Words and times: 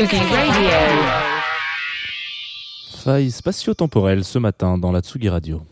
Radio. 0.00 0.20
Faille 3.02 3.32
spatio-temporelle 3.32 4.22
ce 4.22 4.38
matin 4.38 4.78
dans 4.78 4.92
la 4.92 5.00
Tsugi 5.00 5.28
Radio. 5.28 5.62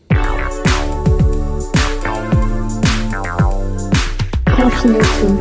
Confine 4.53 4.97
tout 4.97 5.39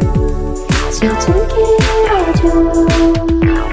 sur 0.93 1.13
Tsugi 1.21 1.67
Radio. 2.13 3.66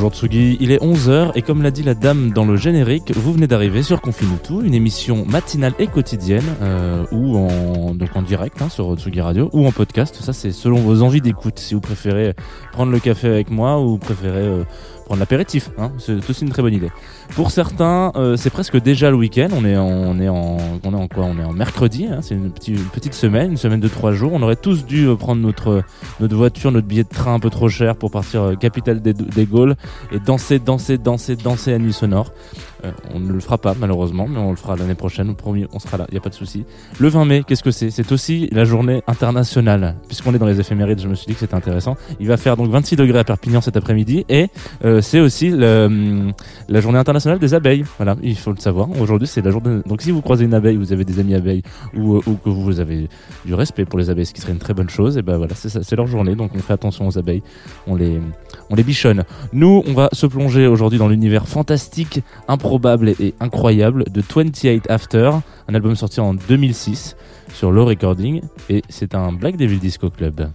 Bonjour 0.00 0.14
Tsugi, 0.14 0.56
il 0.60 0.72
est 0.72 0.82
11h 0.82 1.32
et 1.34 1.42
comme 1.42 1.60
l'a 1.60 1.70
dit 1.70 1.82
la 1.82 1.92
dame 1.92 2.30
dans 2.30 2.46
le 2.46 2.56
générique, 2.56 3.12
vous 3.14 3.34
venez 3.34 3.46
d'arriver 3.46 3.82
sur 3.82 4.00
Confinutu, 4.00 4.64
une 4.64 4.72
émission 4.72 5.26
matinale 5.26 5.74
et 5.78 5.88
quotidienne, 5.88 6.56
euh, 6.62 7.04
ou 7.12 7.36
en, 7.36 7.94
donc 7.94 8.08
en 8.16 8.22
direct 8.22 8.62
hein, 8.62 8.70
sur 8.70 8.96
Tsugi 8.96 9.20
Radio, 9.20 9.50
ou 9.52 9.66
en 9.66 9.72
podcast. 9.72 10.14
Ça 10.22 10.32
c'est 10.32 10.52
selon 10.52 10.78
vos 10.78 11.02
envies 11.02 11.20
d'écoute, 11.20 11.58
si 11.58 11.74
vous 11.74 11.82
préférez 11.82 12.32
prendre 12.72 12.90
le 12.90 12.98
café 12.98 13.28
avec 13.28 13.50
moi 13.50 13.78
ou 13.78 13.98
préférez 13.98 14.46
euh, 14.46 14.64
prendre 15.10 15.18
l'apéritif. 15.18 15.70
Hein, 15.76 15.90
c'est 15.98 16.30
aussi 16.30 16.44
une 16.44 16.50
très 16.50 16.62
bonne 16.62 16.72
idée. 16.72 16.92
Pour 17.34 17.50
certains, 17.50 18.12
euh, 18.14 18.36
c'est 18.36 18.48
presque 18.50 18.80
déjà 18.80 19.10
le 19.10 19.16
week-end. 19.16 19.48
On 19.52 19.64
est 19.64 19.76
en, 19.76 19.84
on 19.84 20.20
est 20.20 20.28
en, 20.28 20.56
on 20.84 20.92
est 20.92 20.96
en 20.96 21.08
quoi? 21.08 21.24
On 21.24 21.36
est 21.36 21.42
en 21.42 21.52
mercredi. 21.52 22.06
Hein, 22.06 22.20
c'est 22.22 22.36
une, 22.36 22.52
petite- 22.52 22.88
petite 22.92 23.14
semaine, 23.14 23.50
une 23.50 23.56
semaine 23.56 23.80
de 23.80 23.88
trois 23.88 24.12
jours. 24.12 24.30
On 24.32 24.40
aurait 24.40 24.54
tous 24.54 24.86
dû 24.86 25.08
euh, 25.08 25.16
prendre 25.16 25.42
notre 25.42 25.82
notre 26.20 26.36
voiture, 26.36 26.70
notre 26.70 26.86
billet 26.86 27.02
de 27.02 27.08
train 27.08 27.34
un 27.34 27.40
peu 27.40 27.50
trop 27.50 27.68
cher 27.68 27.96
pour 27.96 28.12
partir 28.12 28.42
euh, 28.42 28.54
capitale 28.54 29.02
des, 29.02 29.12
des 29.12 29.46
Gaules 29.46 29.74
et 30.12 30.20
danser, 30.20 30.60
danser, 30.60 30.96
danser, 30.96 31.34
danser 31.34 31.72
à 31.72 31.78
nuit 31.78 31.92
sonore. 31.92 32.32
Euh, 32.84 32.92
on 33.14 33.20
ne 33.20 33.32
le 33.32 33.40
fera 33.40 33.58
pas 33.58 33.74
malheureusement, 33.78 34.26
mais 34.28 34.38
on 34.38 34.50
le 34.50 34.56
fera 34.56 34.76
l'année 34.76 34.94
prochaine. 34.94 35.34
Premier, 35.34 35.66
on 35.72 35.78
sera 35.78 35.96
là. 35.96 36.06
Il 36.08 36.14
y 36.14 36.18
a 36.18 36.20
pas 36.20 36.30
de 36.30 36.34
souci. 36.34 36.64
Le 36.98 37.08
20 37.08 37.24
mai, 37.24 37.42
qu'est-ce 37.46 37.62
que 37.62 37.70
c'est? 37.70 37.90
C'est 37.90 38.12
aussi 38.12 38.48
la 38.52 38.64
journée 38.64 39.02
internationale. 39.06 39.96
Puisqu'on 40.06 40.34
est 40.34 40.38
dans 40.38 40.46
les 40.46 40.60
éphémérides, 40.60 41.00
je 41.00 41.08
me 41.08 41.14
suis 41.14 41.26
dit 41.26 41.34
que 41.34 41.40
c'était 41.40 41.54
intéressant. 41.54 41.96
Il 42.18 42.26
va 42.26 42.36
faire 42.36 42.56
donc 42.56 42.70
26 42.70 42.96
degrés 42.96 43.18
à 43.18 43.24
Perpignan 43.24 43.60
cet 43.60 43.76
après-midi 43.76 44.24
et 44.28 44.48
euh, 44.84 45.00
c'est 45.00 45.20
aussi 45.20 45.50
le, 45.50 45.84
hum, 45.86 46.32
la 46.68 46.80
journée 46.80 46.98
internationale 46.98 47.38
des 47.38 47.54
abeilles. 47.54 47.84
Voilà, 47.98 48.16
il 48.22 48.36
faut 48.36 48.52
le 48.52 48.60
savoir. 48.60 48.88
Aujourd'hui, 49.00 49.28
c'est 49.28 49.42
la 49.42 49.50
journée. 49.50 49.80
Donc, 49.86 50.02
si 50.02 50.10
vous 50.10 50.22
croisez 50.22 50.44
une 50.44 50.54
abeille, 50.54 50.76
vous 50.76 50.92
avez 50.92 51.04
des 51.04 51.18
amis 51.18 51.34
abeilles 51.34 51.62
ou, 51.96 52.16
euh, 52.16 52.22
ou 52.26 52.34
que 52.34 52.48
vous 52.48 52.80
avez 52.80 53.08
du 53.44 53.54
respect 53.54 53.84
pour 53.84 53.98
les 53.98 54.10
abeilles, 54.10 54.26
ce 54.26 54.34
qui 54.34 54.40
serait 54.40 54.52
une 54.52 54.58
très 54.58 54.74
bonne 54.74 54.90
chose, 54.90 55.18
et 55.18 55.22
ben 55.22 55.36
voilà, 55.36 55.54
c'est 55.54 55.96
leur 55.96 56.06
journée. 56.06 56.34
Donc, 56.34 56.52
on 56.54 56.58
fait 56.58 56.72
attention 56.72 57.06
aux 57.06 57.18
abeilles. 57.18 57.42
On 57.86 57.94
les, 57.94 58.20
on 58.70 58.74
les 58.74 58.82
bichonne. 58.82 59.24
Nous, 59.52 59.82
on 59.86 59.92
va 59.92 60.08
se 60.12 60.26
plonger 60.26 60.66
aujourd'hui 60.66 60.98
dans 60.98 61.08
l'univers 61.08 61.48
fantastique, 61.48 62.22
improbable 62.70 63.08
et, 63.18 63.34
incroyable 63.40 64.04
de 64.12 64.22
28 64.22 64.88
After, 64.88 65.32
un 65.66 65.74
album 65.74 65.96
sorti 65.96 66.20
en 66.20 66.34
2006 66.34 67.16
sur 67.52 67.72
Low 67.72 67.84
Recording, 67.84 68.42
et 68.68 68.82
c'est 68.88 69.16
un 69.16 69.32
Black 69.32 69.56
Devil 69.56 69.78
Disco 69.78 70.08
Club. 70.08 70.48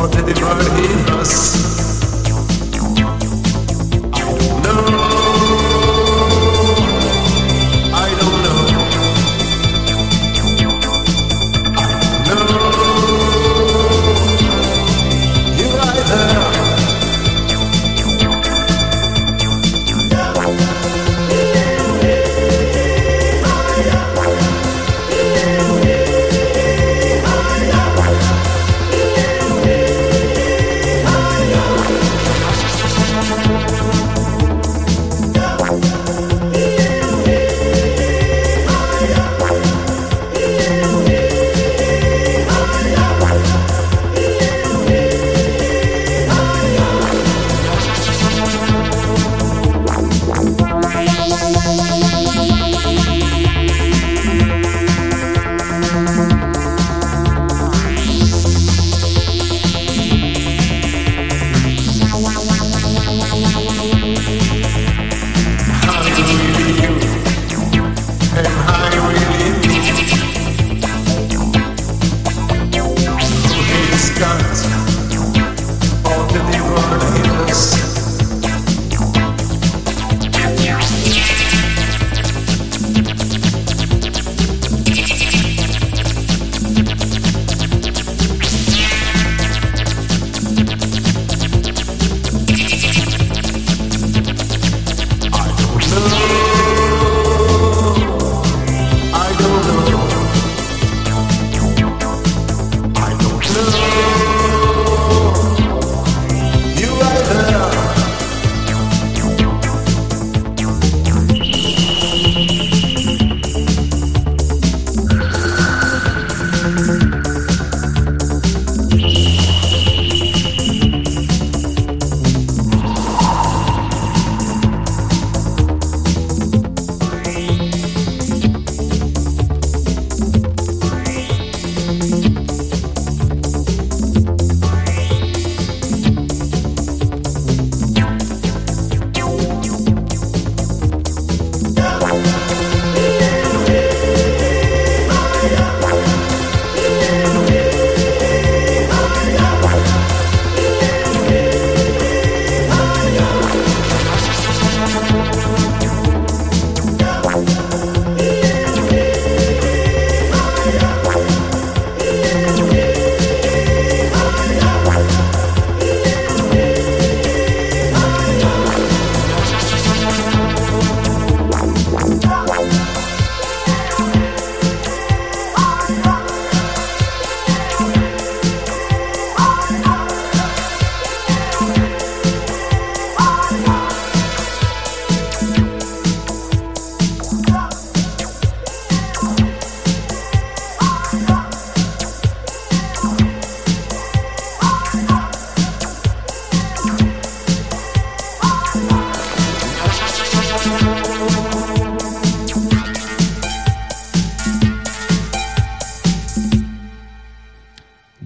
wanted 0.00 0.34
to 0.34 0.42
right 0.42 1.10
us. 1.10 1.89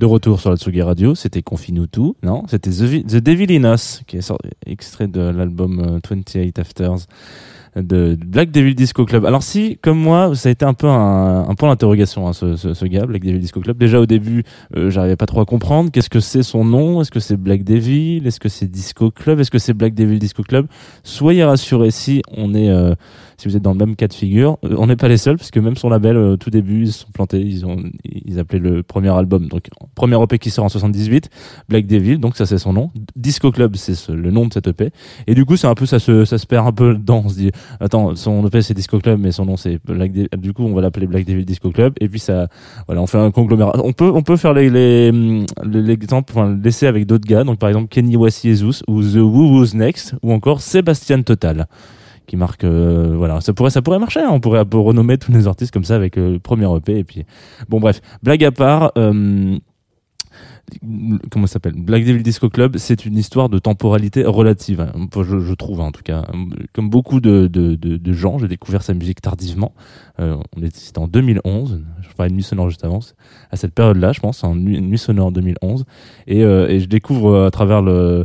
De 0.05 0.07
retour 0.07 0.39
sur 0.39 0.51
la 0.51 0.59
Tsugi 0.59 0.83
Radio, 0.83 1.15
c'était 1.15 1.41
Confine 1.41 1.89
tout, 1.89 2.15
non? 2.23 2.43
C'était 2.47 2.69
The, 2.69 3.07
The 3.07 3.17
Devil 3.17 3.47
in 3.57 3.73
Us, 3.73 4.03
qui 4.07 4.19
est 4.19 4.21
sorti, 4.21 4.51
extrait 4.67 5.09
de 5.09 5.23
l'album 5.23 5.81
euh, 5.81 5.99
28 6.07 6.59
Afters 6.59 7.07
de 7.77 8.17
Black 8.25 8.51
Devil 8.51 8.75
Disco 8.75 9.05
Club. 9.05 9.25
Alors 9.25 9.43
si, 9.43 9.79
comme 9.83 9.99
moi, 9.99 10.35
ça 10.35 10.49
a 10.49 10.53
été 10.53 10.65
un 10.65 10.75
peu 10.75 10.87
un, 10.89 11.49
un 11.49 11.55
point 11.55 11.69
d'interrogation, 11.71 12.29
hein, 12.29 12.33
ce, 12.33 12.57
ce, 12.57 12.73
ce 12.75 12.85
gars, 12.87 13.07
Black 13.07 13.23
Devil 13.25 13.39
Disco 13.41 13.61
Club. 13.61 13.77
Déjà 13.79 14.01
au 14.01 14.07
début, 14.07 14.45
euh, 14.77 14.91
j'arrivais 14.91 15.17
pas 15.17 15.27
trop 15.27 15.41
à 15.41 15.45
comprendre. 15.45 15.91
Qu'est-ce 15.91 16.11
que 16.11 16.21
c'est 16.21 16.43
son 16.43 16.65
nom? 16.65 17.01
Est-ce 17.03 17.11
que 17.11 17.21
c'est 17.21 17.37
Black 17.37 17.65
Devil? 17.65 18.23
Est-ce 18.27 18.39
que 18.41 18.49
c'est 18.49 18.67
Disco 18.71 19.11
Club? 19.11 19.41
Est-ce 19.41 19.51
que 19.51 19.59
c'est 19.59 19.75
Black 19.75 19.95
Devil 19.95 20.19
Disco 20.19 20.43
Club? 20.43 20.67
Soyez 21.03 21.45
rassurés, 21.45 21.91
si 21.91 22.23
on 22.37 22.55
est, 22.55 22.71
euh, 22.71 22.95
si 23.39 23.49
vous 23.49 23.57
êtes 23.57 23.63
dans 23.63 23.73
le 23.73 23.79
même 23.79 23.97
cas 23.97 24.07
de 24.09 24.15
figure, 24.15 24.59
euh, 24.65 24.77
on 24.79 24.87
n'est 24.87 24.97
pas 24.97 25.09
les 25.09 25.17
seuls, 25.17 25.37
parce 25.37 25.51
que 25.51 25.59
même 25.61 25.77
son 25.77 25.89
label, 25.89 26.17
euh, 26.17 26.33
au 26.35 26.37
tout 26.37 26.51
début, 26.51 26.83
ils 26.85 26.93
se 26.93 27.01
sont 27.01 27.11
plantés. 27.13 27.41
Ils 27.41 27.67
ont, 27.67 27.83
ils 28.05 28.39
appelaient 28.39 28.59
le 28.61 28.83
premier 28.83 29.09
album, 29.11 29.49
donc 29.49 29.69
premier 29.97 30.21
EP 30.23 30.39
qui 30.39 30.51
sort 30.51 30.65
en 30.65 30.69
78, 30.69 31.29
Black 31.69 31.87
Devil, 31.87 32.19
donc 32.19 32.37
ça 32.37 32.47
c'est 32.47 32.59
son 32.59 32.73
nom. 32.73 32.91
Disco 33.17 33.51
Club, 33.51 33.75
c'est 33.77 33.95
ce- 33.95 34.13
le 34.13 34.31
nom 34.31 34.47
de 34.47 34.53
cette 34.53 34.69
EP. 34.69 34.91
Et 35.27 35.35
du 35.35 35.45
coup, 35.45 35.57
c'est 35.57 35.67
un 35.67 35.75
peu 35.75 35.87
ça 35.87 35.99
se, 35.99 36.25
ça 36.25 36.39
se 36.39 36.47
perd 36.47 36.67
un 36.67 36.73
peu 36.73 36.95
dedans. 36.95 37.23
On 37.25 37.29
se 37.29 37.35
dit, 37.37 37.51
attends, 37.81 38.15
son 38.17 38.47
EP 38.47 38.63
c'est 38.63 38.75
Disco 38.75 38.99
Club, 38.99 39.19
mais 39.21 39.33
son 39.33 39.45
nom 39.47 39.57
c'est 39.57 39.79
Black 39.85 40.13
Devil. 40.13 40.29
Du 40.39 40.53
coup, 40.53 40.65
on 40.65 40.75
va 40.75 40.83
l'appeler 40.83 41.07
Black 41.07 41.25
Devil 41.25 41.45
Disco 41.45 41.71
Club. 41.71 41.95
Et 42.01 42.09
puis 42.09 42.21
ça, 42.21 42.49
voilà, 42.87 43.03
on 43.03 43.07
fait 43.07 43.19
un 43.19 43.31
conglomérat. 43.31 43.73
On 43.85 43.93
peut, 43.93 44.11
on 44.15 44.23
peut 44.23 44.37
faire 44.37 44.55
les, 44.55 44.71
les, 44.71 45.11
hum, 45.11 45.45
l'exemple, 45.65 46.33
enfin, 46.35 46.59
l'essai 46.63 46.87
avec 46.87 47.07
d'autres 47.07 47.27
gars. 47.27 47.45
Donc, 47.45 47.59
par 47.59 47.69
exemple, 47.69 47.89
Kenny 47.89 48.13
Jesus 48.13 48.83
ou 48.89 49.03
The 49.03 49.17
Woo 49.17 49.59
Who's 49.59 49.75
Next 49.75 50.15
ou 50.23 50.33
encore 50.33 50.61
Sébastien 50.61 51.23
Total. 51.23 51.67
Qui 52.27 52.37
marque, 52.39 52.65
euh, 52.65 53.15
voilà, 53.19 53.43
ça 53.43 53.53
pourrait, 53.53 53.69
ça 53.69 53.83
pourrait 53.83 53.99
marcher. 53.99 54.21
hein. 54.21 54.31
On 54.31 54.41
pourrait 54.41 54.63
renommer 54.73 55.19
tous 55.19 55.31
les 55.31 55.47
artistes 55.47 55.73
comme 55.75 55.85
ça 55.85 55.95
avec 55.95 56.17
euh, 56.17 56.33
le 56.33 56.39
premier 56.39 56.67
EP. 56.75 56.99
Et 57.01 57.05
puis, 57.05 57.27
bon, 57.69 57.81
bref, 57.81 58.01
blague 58.23 58.43
à 58.45 58.51
part, 58.51 58.93
euh, 58.97 59.59
comment 61.31 61.47
ça 61.47 61.55
s'appelle? 61.55 61.75
Black 61.77 62.05
Devil 62.05 62.23
Disco 62.23 62.49
Club, 62.49 62.77
c'est 62.79 63.05
une 63.05 63.17
histoire 63.17 63.49
de 63.49 63.59
temporalité 63.59 64.25
relative, 64.25 64.81
hein, 64.81 64.93
je, 65.15 65.55
trouve 65.55 65.81
hein, 65.81 65.85
en 65.85 65.93
tout 65.93 66.03
cas. 66.03 66.25
Comme 66.73 66.91
beaucoup 66.91 67.21
de, 67.21 67.51
gens, 68.13 68.39
j'ai 68.39 68.49
découvert 68.49 68.83
sa 68.83 68.95
musique 68.95 69.21
tardivement. 69.21 69.73
Euh, 70.21 70.37
c'était 70.73 70.99
en 70.99 71.09
2011, 71.09 71.83
je 72.01 72.15
parlais 72.15 72.31
de 72.31 72.37
Nuit 72.37 72.43
Sonore 72.43 72.69
juste 72.69 72.85
avant, 72.85 73.01
à 73.51 73.57
cette 73.57 73.75
période-là, 73.75 74.13
je 74.13 74.21
pense, 74.21 74.45
en 74.45 74.55
Nuit, 74.55 74.81
Nuit 74.81 74.99
Sonore 74.99 75.33
2011, 75.33 75.85
et, 76.27 76.43
euh, 76.43 76.69
et 76.69 76.81
je 76.81 76.87
découvre 76.87 77.31
euh, 77.31 77.47
à 77.49 77.51
travers 77.51 77.83
le 77.83 78.25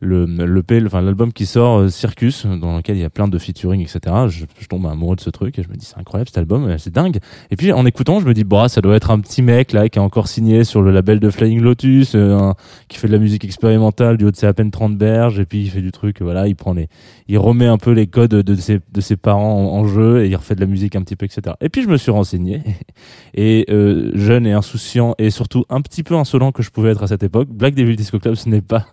le 0.00 0.26
le 0.26 0.62
P, 0.62 0.80
enfin 0.86 1.00
l'album 1.00 1.32
qui 1.32 1.44
sort 1.44 1.80
euh, 1.80 1.88
Circus 1.88 2.46
dans 2.46 2.76
lequel 2.76 2.96
il 2.96 3.00
y 3.00 3.04
a 3.04 3.10
plein 3.10 3.26
de 3.26 3.36
featuring 3.36 3.80
etc 3.80 4.14
je, 4.28 4.44
tombe 4.68 4.86
amoureux 4.86 5.16
de 5.16 5.20
ce 5.20 5.30
truc 5.30 5.58
et 5.58 5.62
je 5.62 5.68
me 5.68 5.74
dis 5.74 5.86
c'est 5.86 5.98
incroyable 5.98 6.28
cet 6.28 6.38
album 6.38 6.76
c'est 6.78 6.92
dingue. 6.92 7.18
Et 7.50 7.56
puis 7.56 7.72
en 7.72 7.84
écoutant 7.84 8.20
je 8.20 8.26
me 8.26 8.34
dis 8.34 8.44
bah 8.44 8.68
ça 8.68 8.80
doit 8.80 8.94
être 8.94 9.10
un 9.10 9.18
petit 9.18 9.42
mec 9.42 9.72
là 9.72 9.88
qui 9.88 9.98
est 9.98 10.02
encore 10.02 10.28
signé 10.28 10.62
sur 10.62 10.82
le 10.82 10.92
label 10.92 11.18
de 11.18 11.30
Flying 11.30 11.60
Lotus 11.60 12.12
euh, 12.14 12.52
qui 12.88 12.98
fait 12.98 13.08
de 13.08 13.12
la 13.12 13.18
musique 13.18 13.44
expérimentale 13.44 14.18
du 14.18 14.24
haut 14.24 14.30
de 14.30 14.36
ses 14.36 14.46
à 14.46 14.52
peine 14.52 14.70
30 14.70 14.96
berges 14.96 15.40
et 15.40 15.46
puis 15.46 15.62
il 15.62 15.70
fait 15.70 15.82
du 15.82 15.90
truc 15.90 16.22
voilà 16.22 16.46
il 16.46 16.54
prend 16.54 16.74
les 16.74 16.88
il 17.26 17.38
remet 17.38 17.66
un 17.66 17.78
peu 17.78 17.90
les 17.90 18.06
codes 18.06 18.30
de 18.30 18.54
ses 18.54 18.80
de 18.92 19.00
ses 19.00 19.16
parents 19.16 19.74
en, 19.74 19.80
en 19.80 19.88
jeu 19.88 20.24
et 20.24 20.28
il 20.28 20.36
refait 20.36 20.54
de 20.54 20.60
la 20.60 20.66
musique 20.66 20.94
un 20.94 21.02
petit 21.02 21.16
peu 21.16 21.26
etc 21.26 21.56
et 21.60 21.68
puis 21.68 21.82
je 21.82 21.88
me 21.88 21.96
suis 21.96 22.12
renseigné 22.12 22.62
et 23.34 23.66
euh, 23.70 24.12
jeune 24.14 24.46
et 24.46 24.52
insouciant 24.52 25.14
et 25.18 25.30
surtout 25.30 25.64
un 25.70 25.80
petit 25.80 26.04
peu 26.04 26.14
insolent 26.14 26.52
que 26.52 26.62
je 26.62 26.70
pouvais 26.70 26.90
être 26.90 27.02
à 27.02 27.08
cette 27.08 27.24
époque 27.24 27.48
Black 27.48 27.74
Devil 27.74 27.96
Disco 27.96 28.20
Club 28.20 28.36
ce 28.36 28.48
n'est 28.48 28.60
pas 28.60 28.86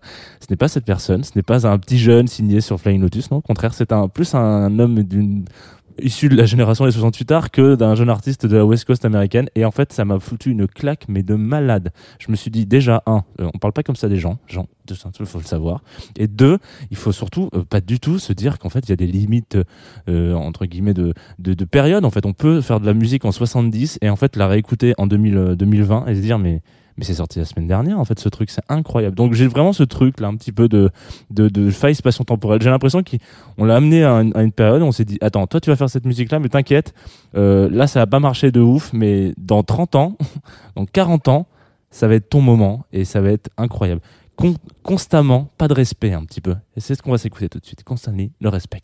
ce 0.46 0.52
n'est 0.52 0.58
pas 0.58 0.68
cette 0.68 0.86
personne, 0.86 0.95
ce 1.00 1.14
n'est 1.14 1.44
pas 1.44 1.68
un 1.68 1.78
petit 1.78 1.98
jeune 1.98 2.28
signé 2.28 2.62
sur 2.62 2.80
Flying 2.80 3.02
Lotus, 3.02 3.32
non, 3.32 3.38
au 3.38 3.42
contraire, 3.42 3.74
c'est 3.74 3.92
un 3.92 4.08
plus 4.08 4.36
un 4.36 4.80
homme 4.80 5.04
d'une 5.04 5.46
issu 6.02 6.30
de 6.30 6.36
la 6.36 6.46
génération 6.46 6.86
des 6.86 6.92
68 6.92 7.32
arts 7.32 7.52
que 7.52 7.76
d'un 7.76 7.96
jeune 7.96 8.10
artiste 8.10 8.46
de 8.46 8.58
la 8.58 8.66
West 8.66 8.86
Coast 8.86 9.06
américaine. 9.06 9.50
Et 9.56 9.66
en 9.66 9.72
fait 9.72 9.94
ça 9.94 10.06
m'a 10.06 10.20
foutu 10.20 10.52
une 10.52 10.68
claque 10.68 11.06
mais 11.08 11.24
de 11.24 11.36
malade. 11.36 11.92
Je 12.20 12.32
me 12.32 12.36
suis 12.36 12.52
dit 12.52 12.66
déjà 12.66 13.04
un 13.06 13.24
euh, 13.40 13.50
on 13.54 13.58
parle 13.58 13.74
pas 13.74 13.84
comme 13.84 13.96
ça 13.96 14.10
des 14.10 14.18
gens. 14.18 14.38
Gens 14.48 14.68
il 14.90 15.26
faut 15.26 15.40
le 15.40 15.46
savoir. 15.46 15.82
Et 16.18 16.28
deux 16.28 16.58
il 16.92 16.98
faut 16.98 17.12
surtout 17.12 17.50
euh, 17.54 17.64
pas 17.64 17.82
du 17.82 18.00
tout 18.00 18.20
se 18.20 18.34
dire 18.34 18.60
qu'en 18.60 18.70
fait 18.70 18.88
il 18.88 18.90
y 18.90 18.94
a 18.94 18.98
des 18.98 19.08
limites 19.08 19.58
euh, 20.10 20.34
entre 20.34 20.66
guillemets 20.66 20.94
de, 20.94 21.14
de 21.40 21.54
de 21.54 21.66
période. 21.66 22.06
En 22.06 22.12
fait 22.12 22.26
on 22.26 22.34
peut 22.34 22.62
faire 22.62 22.80
de 22.80 22.86
la 22.86 22.94
musique 22.94 23.26
en 23.26 23.32
70 23.32 24.00
et 24.02 24.10
en 24.10 24.16
fait 24.16 24.36
la 24.36 24.48
réécouter 24.48 24.94
en 24.98 25.08
2000, 25.08 25.38
euh, 25.38 25.56
2020 25.56 26.08
et 26.08 26.16
se 26.16 26.22
dire 26.22 26.40
mais 26.40 26.62
mais 26.98 27.04
c'est 27.04 27.16
sorti 27.16 27.40
la 27.40 27.46
semaine 27.46 27.68
dernière 27.68 28.00
en 28.00 28.06
fait 28.06 28.20
ce 28.20 28.30
truc 28.30 28.50
c'est 28.50 28.64
incroyable. 28.70 29.16
Donc 29.16 29.34
j'ai 29.34 29.48
vraiment 29.48 29.74
ce 29.74 29.84
truc 29.84 30.20
là 30.20 30.28
un 30.28 30.36
petit 30.36 30.52
peu 30.52 30.68
de 30.68 30.90
de, 31.32 31.50
de 31.50 31.70
faille 31.70 31.96
spation 31.96 32.24
temporelle 32.24 32.62
j'ai 32.62 32.70
l'impression 32.70 33.04
qu'on 33.04 33.66
l'a 33.66 33.76
amené 33.76 34.04
à, 34.04 34.12
une- 34.22 34.52
période 34.52 34.82
où 34.82 34.86
on 34.86 34.92
s'est 34.92 35.06
dit 35.06 35.18
attends 35.22 35.48
toi 35.48 35.60
tu 35.60 35.70
vas 35.70 35.76
faire 35.76 35.90
cette 35.90 36.06
musique 36.06 36.32
là 36.32 36.40
mais 36.40 36.50
t'inquiète 36.50 36.94
euh, 37.36 37.70
là 37.72 37.88
ça 37.88 38.00
va 38.00 38.08
pas 38.08 38.20
marcher 38.20 38.52
de 38.52 38.62
ouf 38.62 38.92
mais 38.94 39.34
dans 39.38 39.64
30 39.64 39.96
ans 39.96 40.18
dans 40.76 40.86
40 40.86 41.28
ans 41.28 41.48
ça 41.92 42.08
va 42.08 42.16
être 42.16 42.30
ton 42.30 42.42
moment 42.42 42.86
et 42.92 43.06
ça 43.06 43.22
va 43.22 43.30
être 43.32 43.50
incroyable. 43.58 44.02
Con- 44.36 44.56
constamment 44.84 45.50
pas 45.58 45.70
de 45.70 45.74
respect 45.74 46.12
un 46.12 46.26
petit 46.26 46.42
peu. 46.42 46.56
Et 46.76 46.82
c'est 46.82 46.94
ce 46.94 47.02
qu'on 47.02 47.12
va 47.12 47.18
s'écouter 47.18 47.48
tout 47.48 47.60
de 47.60 47.66
suite. 47.66 47.86
Constantly 47.86 48.32
le 48.42 48.50
respect 48.50 48.82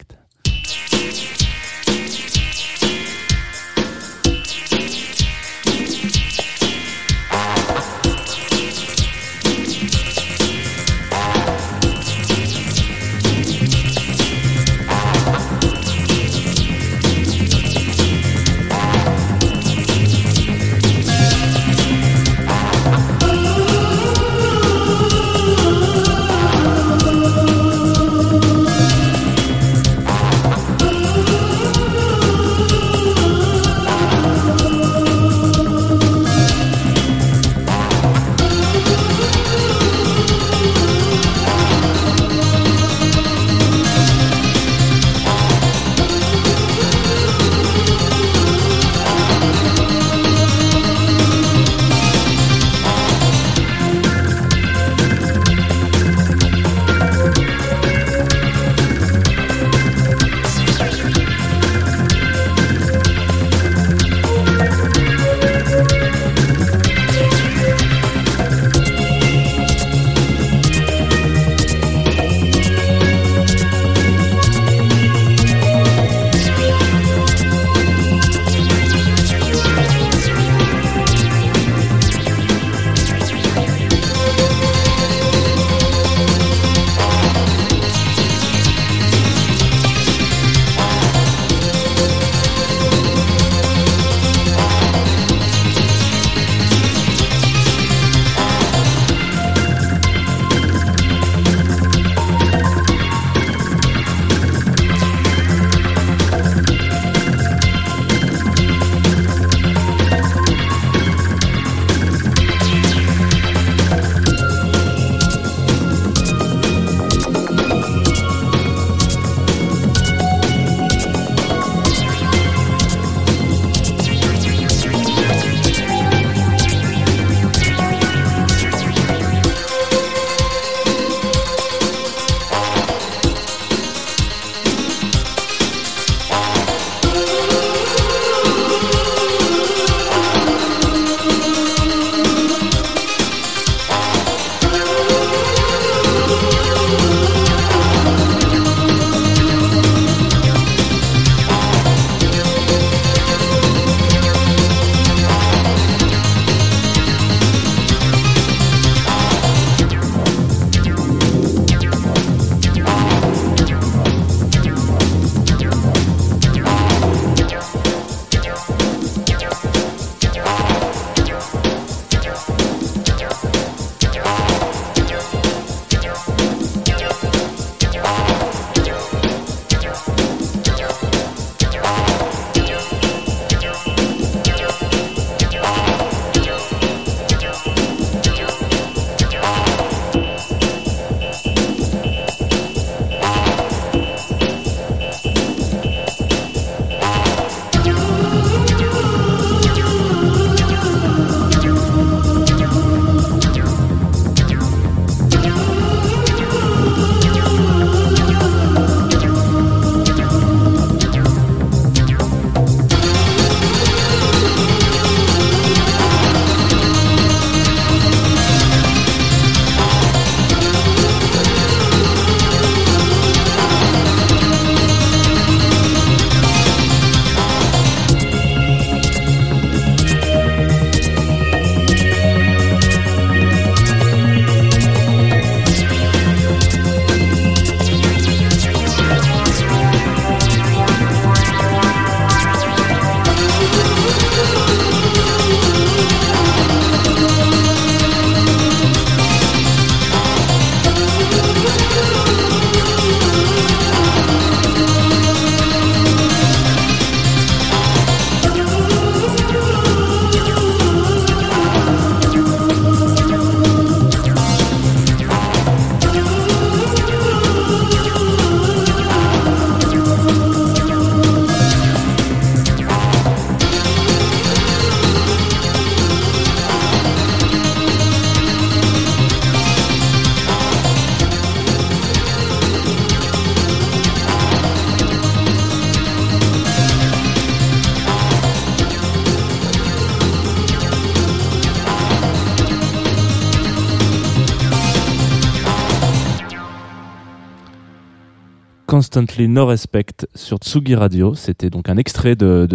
Constantly 299.01 299.47
No 299.47 299.65
Respect 299.65 300.27
sur 300.35 300.57
Tsugi 300.59 300.93
Radio. 300.93 301.33
C'était 301.33 301.71
donc 301.71 301.89
un 301.89 301.97
extrait 301.97 302.35
de, 302.35 302.67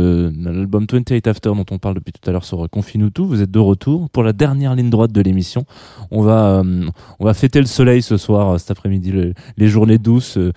l'album 0.43 0.85
28 0.91 1.25
After 1.29 1.51
dont 1.51 1.65
on 1.71 1.79
parle 1.79 1.95
depuis 1.95 2.11
tout 2.13 2.29
à 2.29 2.33
l'heure 2.33 2.45
sur 2.45 2.69
Confine 2.69 3.13
tout. 3.13 3.29
Vous 3.29 3.43
êtes 3.43 3.51
de 3.53 3.61
retour 3.61 4.11
pour 4.11 4.25
la 4.25 4.33
dernière 4.33 4.75
ligne 4.75 4.91
droite 4.91 5.13
de 5.13 5.21
l'émission. 5.21 5.67
On 6.11 6.23
va, 6.23 6.65
euh, 6.65 7.33
fêter 7.33 7.61
le 7.61 7.67
soleil 7.67 8.03
ce 8.03 8.17
soir, 8.17 8.55
euh, 8.55 8.59
cet 8.59 8.73
après-midi, 8.73 9.13
le- 9.13 9.35
les 9.57 9.69
journées 9.69 9.99
douces. 9.99 10.37
euh, 10.37 10.53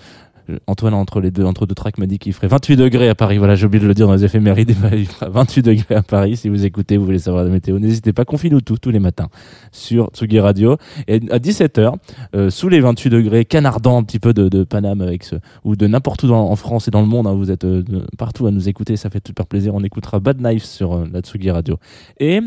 Antoine 0.67 0.93
entre 0.93 1.19
les 1.21 1.31
deux 1.31 1.43
entre 1.43 1.65
deux 1.65 1.75
tracks 1.75 1.97
m'a 1.97 2.05
dit 2.05 2.19
qu'il 2.19 2.33
ferait 2.33 2.47
28 2.47 2.75
degrés 2.77 3.09
à 3.09 3.15
Paris. 3.15 3.37
Voilà, 3.37 3.55
j'ai 3.55 3.65
oublié 3.65 3.81
de 3.81 3.87
le 3.87 3.93
dire 3.93 4.07
dans 4.07 4.13
les 4.13 4.25
éphémérides. 4.25 4.75
Il 4.93 5.05
fera 5.05 5.29
28 5.29 5.61
degrés 5.61 5.95
à 5.95 6.01
Paris. 6.01 6.37
Si 6.37 6.49
vous 6.49 6.65
écoutez, 6.65 6.97
vous 6.97 7.05
voulez 7.05 7.19
savoir 7.19 7.43
la 7.43 7.49
météo, 7.49 7.79
n'hésitez 7.79 8.13
pas. 8.13 8.25
Confine 8.25 8.61
tout 8.61 8.77
tous 8.77 8.89
les 8.91 8.99
matins 8.99 9.29
sur 9.71 10.07
Tsugi 10.13 10.39
Radio. 10.39 10.77
Et 11.07 11.15
à 11.31 11.39
17h, 11.39 11.93
euh, 12.35 12.49
sous 12.49 12.69
les 12.69 12.79
28 12.79 13.09
degrés, 13.09 13.45
canardant 13.45 13.97
un 13.97 14.03
petit 14.03 14.19
peu 14.19 14.33
de, 14.33 14.49
de 14.49 14.63
Paname 14.63 15.01
avec 15.01 15.25
ou 15.63 15.75
de 15.75 15.87
n'importe 15.87 16.23
où 16.23 16.27
dans- 16.27 16.49
en 16.49 16.55
France 16.55 16.87
et 16.87 16.91
dans 16.91 17.01
le 17.01 17.07
monde. 17.07 17.27
hein, 17.27 17.33
vous 17.33 17.51
êtes 17.51 17.65
euh, 17.65 17.83
partout 18.17 18.47
à 18.47 18.51
nous 18.51 18.69
écouter, 18.69 18.95
ça 18.97 19.09
fait 19.09 19.25
super 19.25 19.45
plaisir. 19.45 19.75
On 19.75 19.83
écoutera 19.83 20.19
Bad 20.19 20.39
Knife 20.41 20.63
sur 20.63 20.93
euh, 20.93 21.05
la 21.11 21.21
Tsugi 21.21 21.51
Radio. 21.51 21.77
Et 22.19 22.39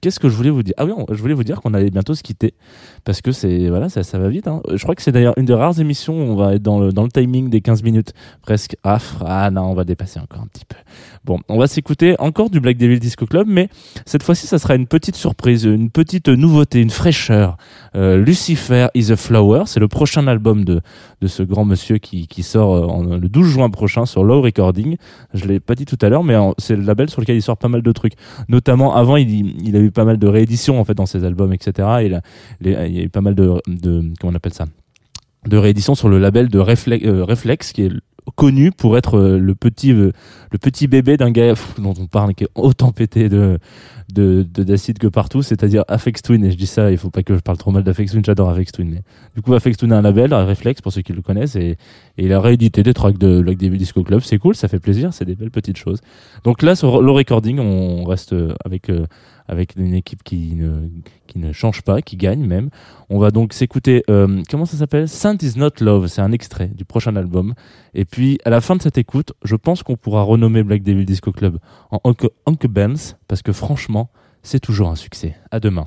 qu'est-ce 0.00 0.20
que 0.20 0.28
je 0.28 0.34
voulais 0.34 0.50
vous 0.50 0.62
dire? 0.62 0.74
Ah 0.76 0.84
oui, 0.84 0.92
on- 0.96 1.06
je 1.12 1.20
voulais 1.20 1.34
vous 1.34 1.44
dire 1.44 1.60
qu'on 1.60 1.74
allait 1.74 1.90
bientôt 1.90 2.14
se 2.14 2.22
quitter 2.22 2.54
parce 3.04 3.20
que 3.20 3.32
c'est 3.32 3.68
voilà, 3.68 3.88
ça, 3.88 4.02
ça 4.02 4.18
va 4.18 4.28
vite. 4.28 4.48
hein. 4.48 4.60
Je 4.72 4.82
crois 4.82 4.94
que 4.94 5.02
c'est 5.02 5.12
d'ailleurs 5.12 5.34
une 5.36 5.44
des 5.46 5.54
rares 5.54 5.78
émissions 5.80 6.14
où 6.18 6.32
on 6.32 6.36
va 6.36 6.54
être 6.54 6.62
dans 6.62 6.78
le, 6.80 6.89
dans 6.92 7.02
le 7.04 7.10
timing 7.10 7.48
des 7.50 7.60
15 7.60 7.82
minutes 7.82 8.12
presque. 8.42 8.76
Ah, 8.84 8.96
f- 8.98 9.24
ah 9.26 9.50
non, 9.50 9.62
on 9.62 9.74
va 9.74 9.84
dépasser 9.84 10.20
encore 10.20 10.40
un 10.42 10.46
petit 10.46 10.64
peu. 10.64 10.76
Bon, 11.24 11.38
on 11.48 11.58
va 11.58 11.66
s'écouter 11.66 12.16
encore 12.18 12.50
du 12.50 12.60
Black 12.60 12.76
Devil 12.78 12.98
Disco 12.98 13.26
Club, 13.26 13.46
mais 13.48 13.68
cette 14.06 14.22
fois-ci, 14.22 14.46
ça 14.46 14.58
sera 14.58 14.74
une 14.74 14.86
petite 14.86 15.16
surprise, 15.16 15.64
une 15.64 15.90
petite 15.90 16.28
nouveauté, 16.28 16.80
une 16.80 16.90
fraîcheur. 16.90 17.56
Euh, 17.94 18.16
Lucifer 18.16 18.88
is 18.94 19.12
a 19.12 19.16
Flower, 19.16 19.64
c'est 19.66 19.80
le 19.80 19.88
prochain 19.88 20.26
album 20.26 20.64
de, 20.64 20.80
de 21.20 21.26
ce 21.26 21.42
grand 21.42 21.64
monsieur 21.64 21.98
qui, 21.98 22.26
qui 22.26 22.42
sort 22.42 22.74
euh, 22.74 23.18
le 23.18 23.28
12 23.28 23.46
juin 23.46 23.70
prochain 23.70 24.06
sur 24.06 24.24
Low 24.24 24.40
Recording. 24.40 24.96
Je 25.34 25.44
l'ai 25.46 25.60
pas 25.60 25.74
dit 25.74 25.84
tout 25.84 25.98
à 26.00 26.08
l'heure, 26.08 26.24
mais 26.24 26.36
c'est 26.58 26.76
le 26.76 26.82
label 26.82 27.10
sur 27.10 27.20
lequel 27.20 27.36
il 27.36 27.42
sort 27.42 27.56
pas 27.58 27.68
mal 27.68 27.82
de 27.82 27.92
trucs. 27.92 28.14
Notamment, 28.48 28.94
avant, 28.96 29.16
il, 29.16 29.60
il 29.66 29.76
a 29.76 29.80
eu 29.80 29.90
pas 29.90 30.04
mal 30.04 30.18
de 30.18 30.26
rééditions 30.26 30.80
en 30.80 30.84
fait 30.84 30.94
dans 30.94 31.06
ses 31.06 31.24
albums, 31.24 31.52
etc. 31.52 31.88
Et 32.00 32.06
il, 32.06 32.20
il 32.62 32.96
y 32.96 33.00
a 33.00 33.02
eu 33.02 33.08
pas 33.10 33.20
mal 33.20 33.34
de, 33.34 33.60
de 33.66 34.04
comment 34.20 34.32
on 34.32 34.36
appelle 34.36 34.54
ça, 34.54 34.64
de 35.46 35.56
rééditions 35.56 35.94
sur 35.94 36.08
le 36.08 36.18
label 36.18 36.48
de 36.48 36.58
Reflex, 36.58 37.04
euh, 37.06 37.24
Reflex 37.24 37.72
qui 37.72 37.82
est 37.82 37.92
connu 38.36 38.70
pour 38.70 38.96
être 38.98 39.18
euh, 39.18 39.38
le 39.38 39.54
petit 39.54 39.92
euh, 39.92 40.12
le 40.52 40.58
petit 40.58 40.86
bébé 40.86 41.16
d'un 41.16 41.30
gars 41.30 41.54
dont 41.78 41.94
on 41.98 42.06
parle 42.06 42.34
qui 42.34 42.44
est 42.44 42.48
autant 42.54 42.92
pété 42.92 43.28
de 43.28 43.58
de 44.12 44.46
de- 44.52 44.62
d'acide 44.62 44.98
que 44.98 45.06
partout 45.06 45.42
c'est-à-dire 45.42 45.84
Afex 45.88 46.20
Twin. 46.22 46.44
Et 46.44 46.50
je 46.50 46.56
dis 46.56 46.66
ça 46.66 46.90
il 46.92 46.98
faut 46.98 47.10
pas 47.10 47.22
que 47.22 47.34
je 47.34 47.40
parle 47.40 47.56
trop 47.58 47.70
mal 47.70 47.82
d'Afex 47.82 48.12
Twin 48.12 48.24
j'adore 48.24 48.50
Afex 48.50 48.72
Twin 48.72 48.90
mais 48.90 49.02
du 49.34 49.40
coup 49.42 49.54
Afex 49.54 49.78
Twin 49.78 49.92
a 49.92 49.98
un 49.98 50.02
label 50.02 50.32
un 50.34 50.44
Reflex 50.44 50.80
pour 50.82 50.92
ceux 50.92 51.00
qui 51.02 51.12
le 51.14 51.22
connaissent 51.22 51.56
et, 51.56 51.70
et 52.18 52.24
il 52.26 52.32
a 52.32 52.40
réédité 52.40 52.82
des 52.82 52.92
tracks 52.92 53.18
de 53.18 53.40
Black 53.40 53.56
Devil 53.56 53.78
Disco 53.78 54.02
Club. 54.02 54.20
C'est 54.22 54.38
cool 54.38 54.54
ça 54.54 54.68
fait 54.68 54.78
plaisir 54.80 55.14
c'est 55.14 55.24
des 55.24 55.34
belles 55.34 55.50
petites 55.50 55.78
choses. 55.78 56.00
Donc 56.44 56.62
là 56.62 56.74
sur 56.76 57.00
le 57.02 57.10
recording 57.10 57.58
on 57.58 58.04
reste 58.04 58.34
avec 58.64 58.90
avec 59.48 59.74
une 59.76 59.94
équipe 59.94 60.22
qui 60.22 60.54
ne 60.54 60.88
qui 61.26 61.38
ne 61.40 61.52
change 61.52 61.82
pas 61.82 62.02
qui 62.02 62.16
gagne 62.16 62.44
même. 62.46 62.68
On 63.08 63.18
va 63.18 63.30
donc 63.32 63.52
s'écouter 63.52 64.02
comment 64.06 64.66
ça 64.66 64.76
s'appelle? 64.76 65.08
Is 65.42 65.58
not 65.58 65.70
love 65.80 66.06
c'est 66.06 66.22
un 66.22 66.32
extrait 66.32 66.68
du 66.68 66.84
prochain 66.84 67.16
album 67.16 67.54
et 67.94 68.04
puis, 68.04 68.38
à 68.44 68.50
la 68.50 68.60
fin 68.60 68.76
de 68.76 68.82
cette 68.82 68.98
écoute, 68.98 69.32
je 69.44 69.56
pense 69.56 69.82
qu'on 69.82 69.96
pourra 69.96 70.22
renommer 70.22 70.62
Black 70.62 70.82
Devil 70.82 71.04
Disco 71.04 71.32
Club 71.32 71.58
en 71.90 72.00
Uncle, 72.04 72.30
Uncle 72.46 72.68
Ben's, 72.68 73.16
parce 73.28 73.42
que 73.42 73.52
franchement, 73.52 74.10
c'est 74.42 74.60
toujours 74.60 74.88
un 74.88 74.96
succès. 74.96 75.36
À 75.50 75.60
demain. 75.60 75.86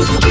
Love 0.00 0.30